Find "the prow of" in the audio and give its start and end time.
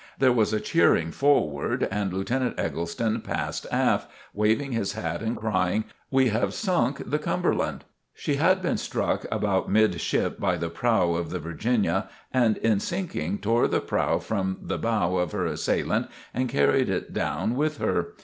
10.57-11.29